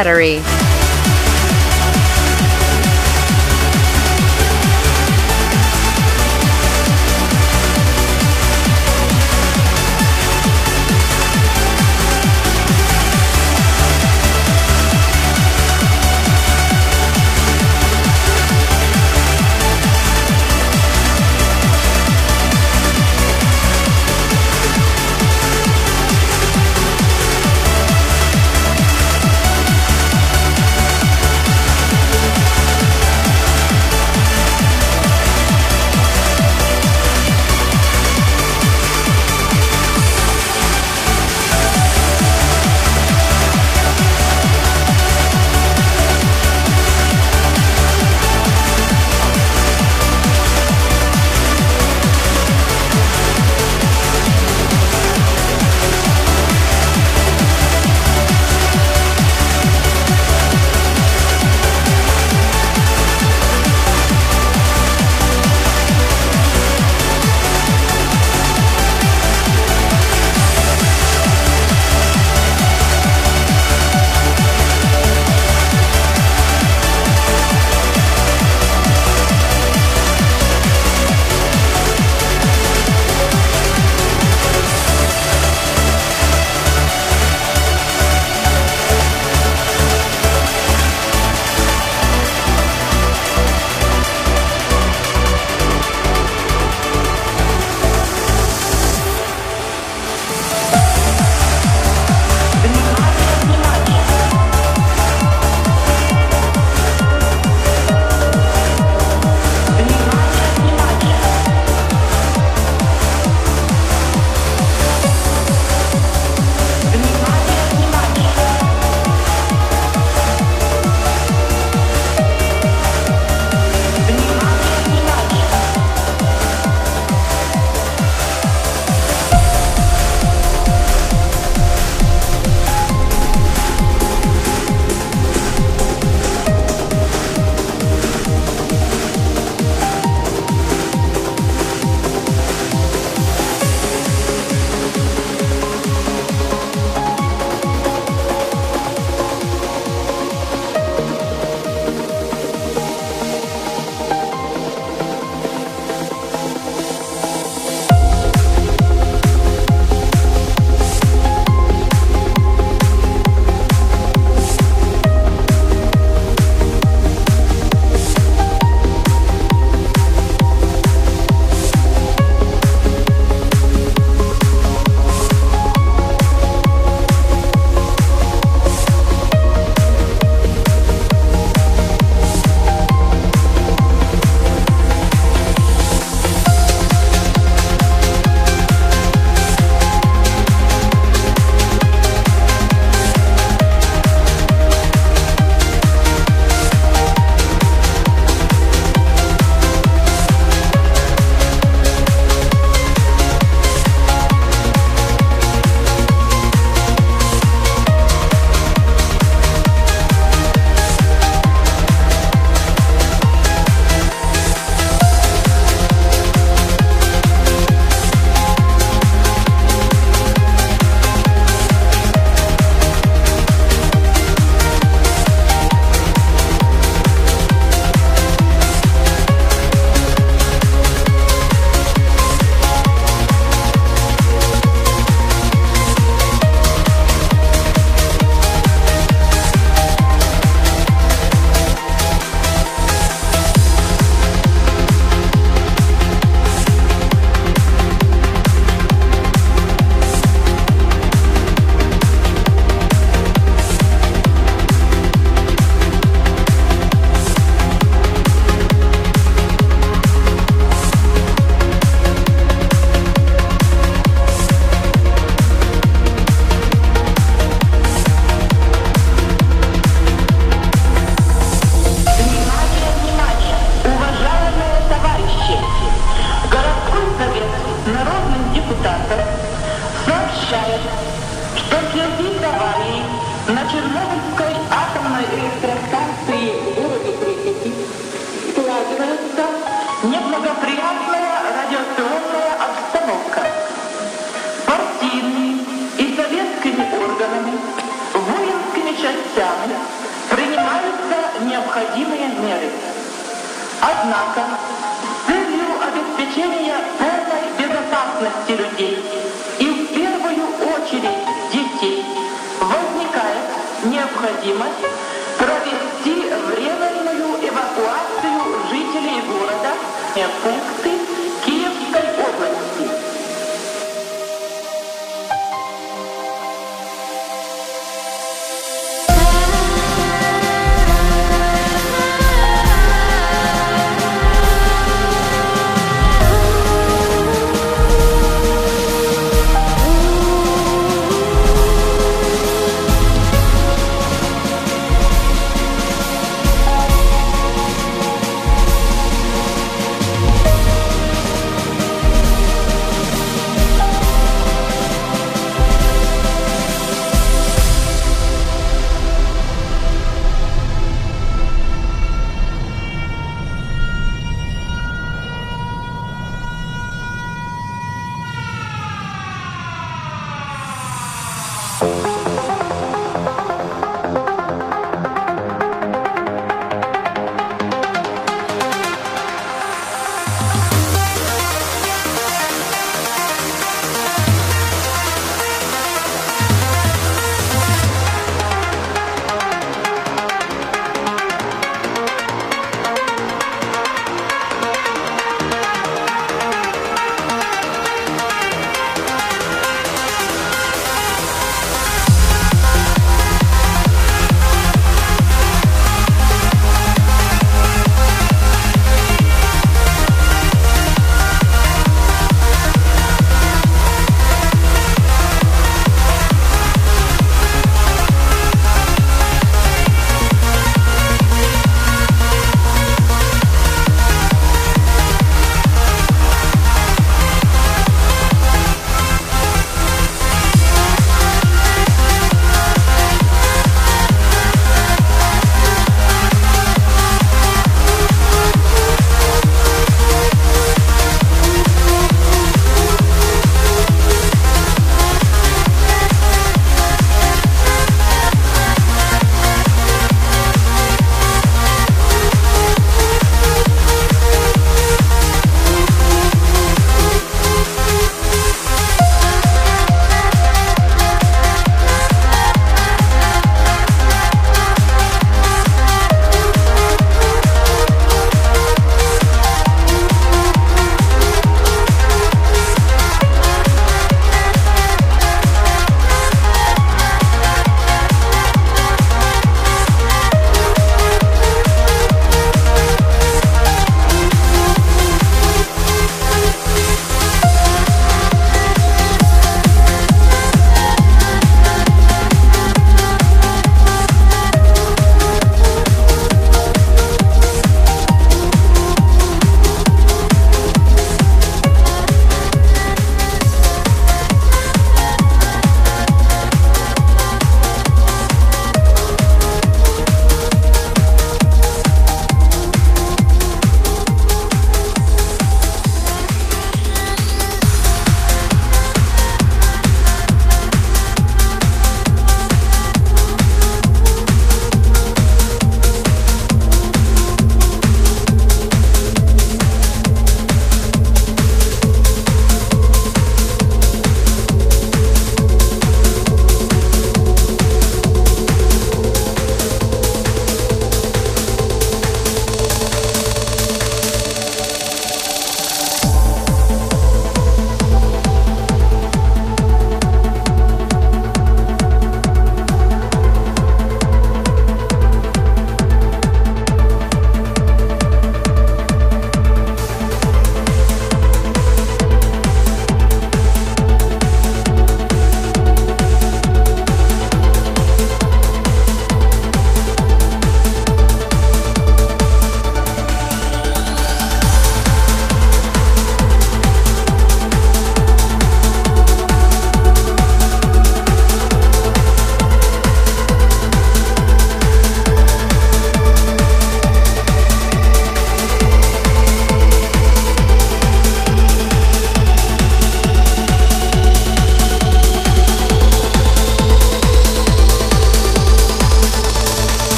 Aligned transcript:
battery. 0.00 0.49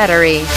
Battery. 0.00 0.49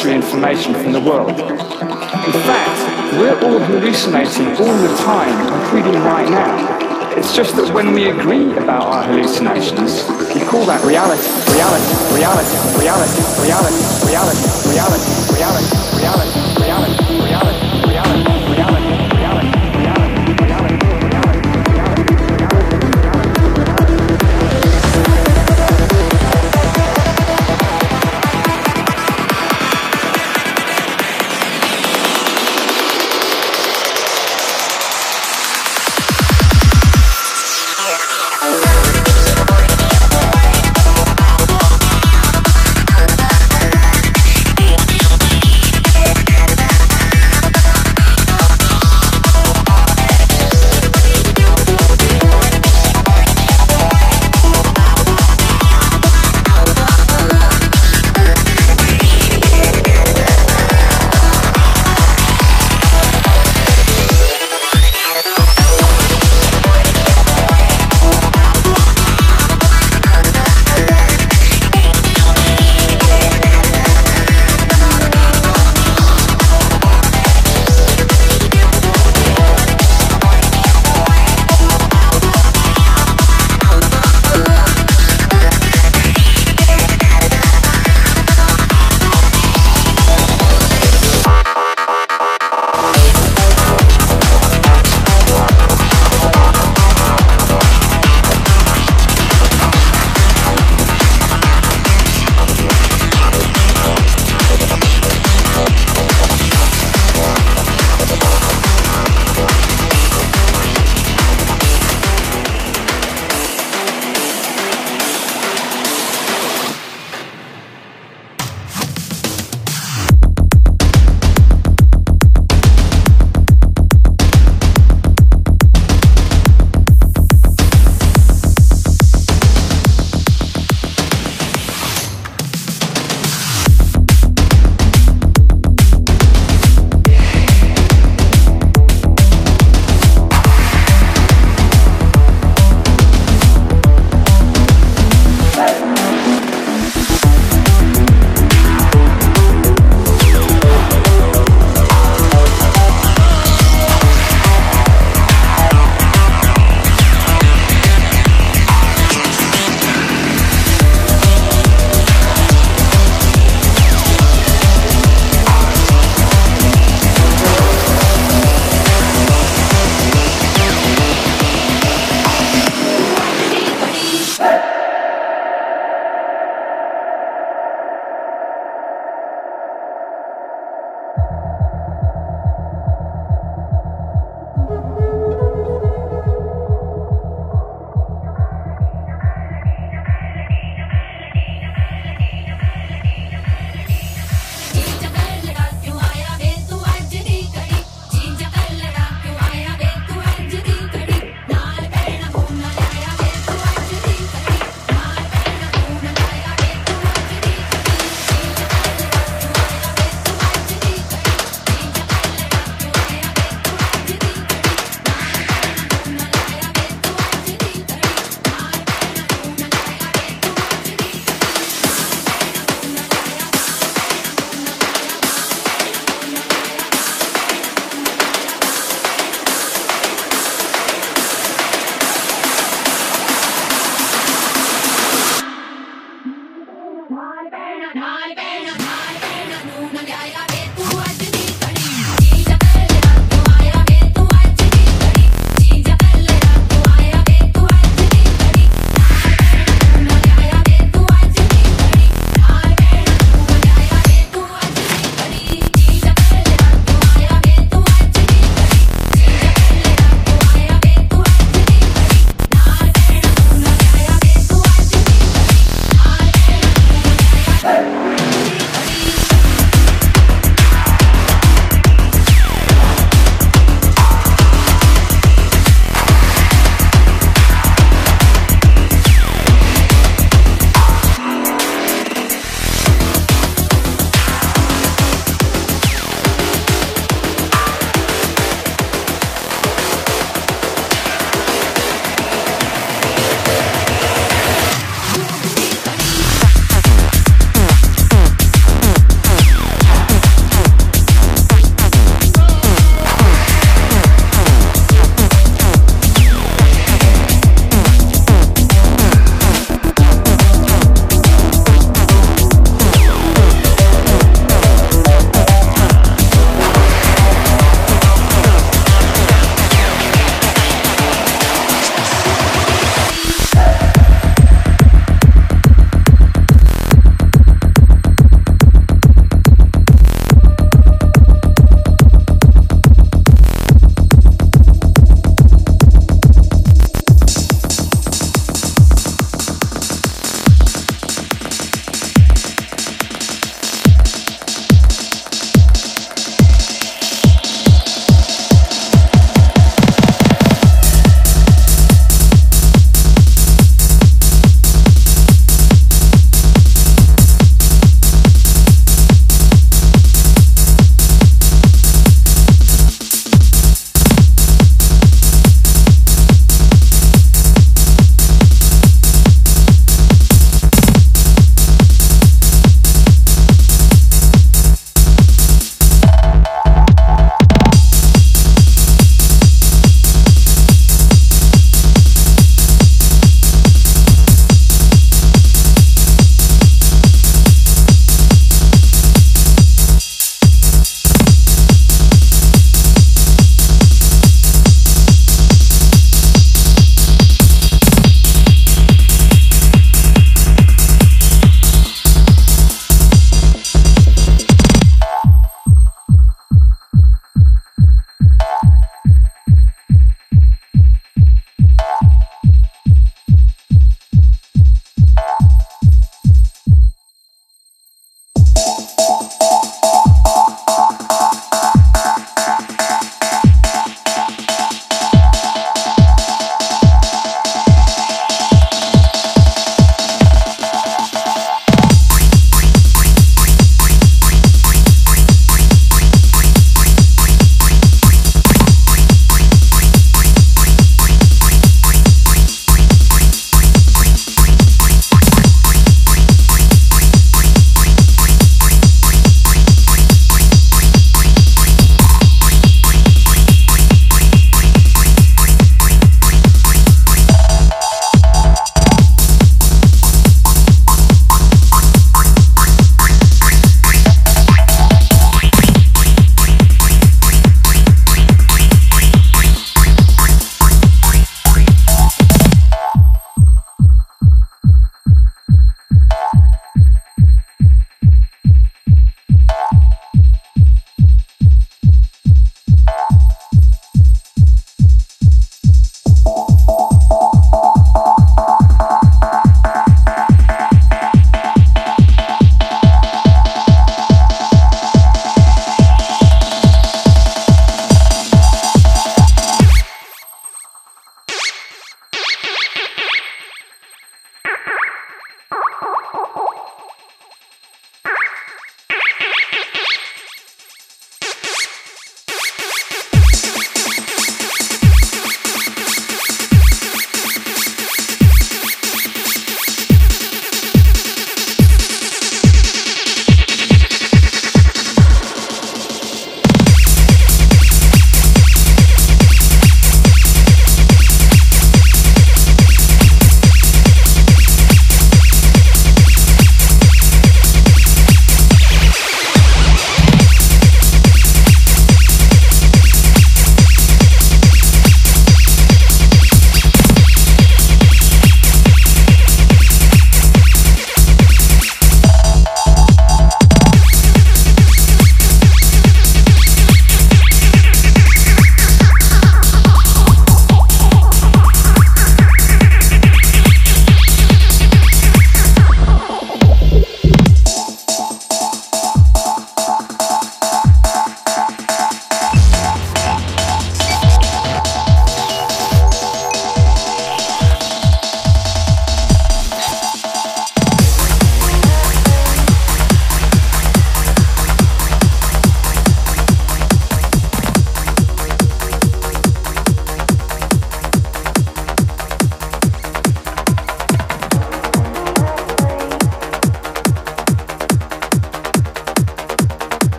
Sensory 0.00 0.16
information 0.16 0.72
from 0.72 0.92
the 0.92 1.00
world. 1.00 1.28
In 1.30 2.32
fact, 2.48 3.18
we're 3.18 3.38
all 3.44 3.58
hallucinating 3.58 4.46
all 4.46 4.76
the 4.80 4.96
time, 5.04 5.36
including 5.60 6.00
right 6.02 6.28
now. 6.28 7.16
It's 7.18 7.36
just 7.36 7.54
that 7.56 7.74
when 7.74 7.92
we 7.92 8.08
agree 8.08 8.50
about 8.56 8.86
our 8.86 9.02
hallucinations, 9.02 10.08
we 10.34 10.40
call 10.40 10.64
that 10.66 10.82
reality, 10.84 11.28
reality, 11.52 11.84
reality, 12.16 12.56
reality, 12.80 13.20
reality, 13.44 13.80
reality, 14.08 14.44
reality, 14.72 14.72
reality, 14.72 15.10
reality, 15.36 15.68
reality, 16.00 16.64
reality, 16.64 16.99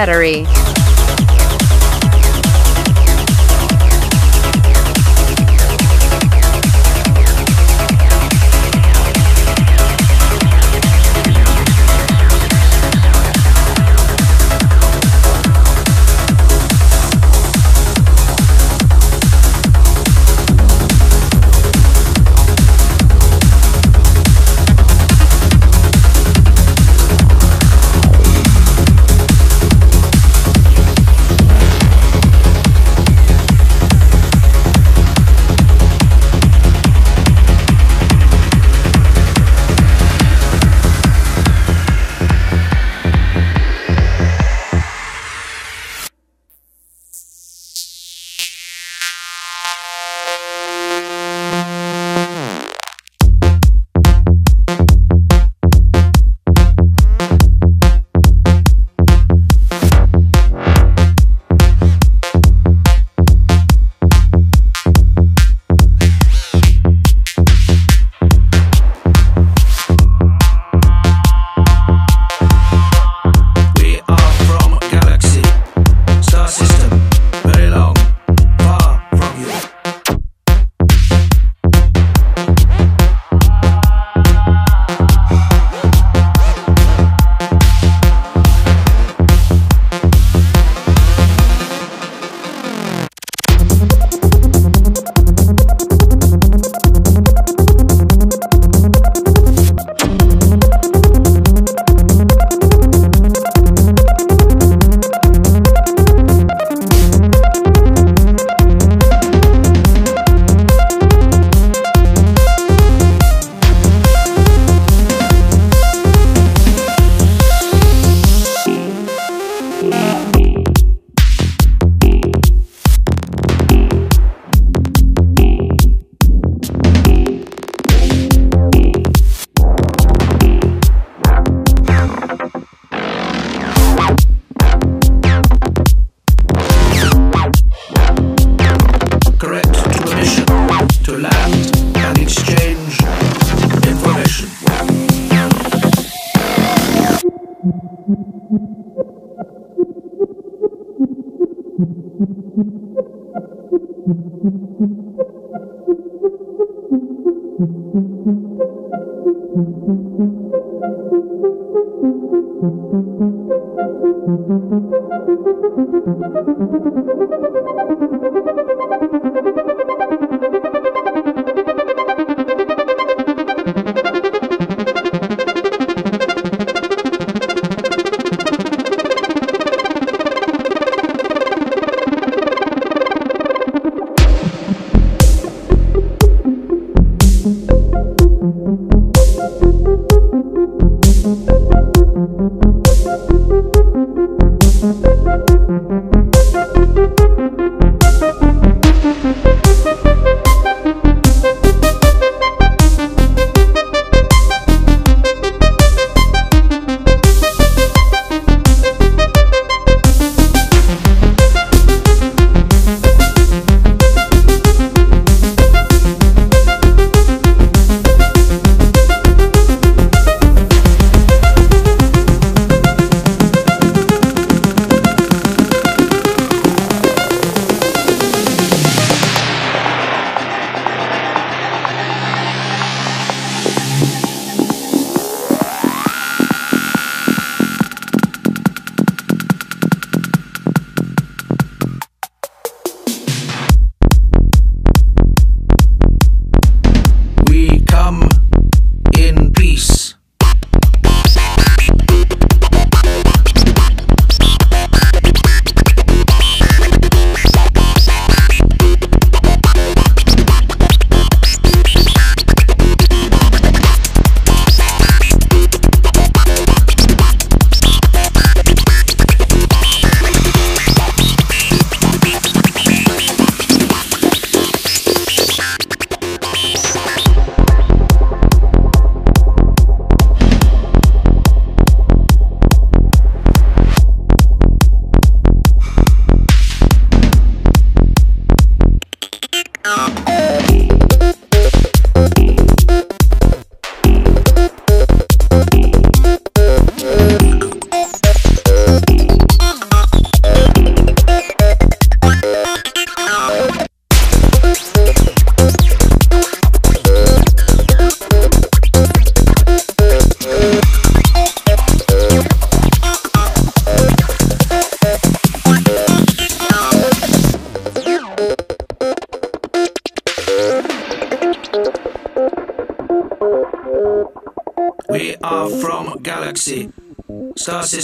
Battery. 0.00 0.59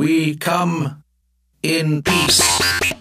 We 0.00 0.34
come 0.34 1.04
in 1.62 2.02
peace. 2.02 2.99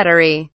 Battery. 0.00 0.48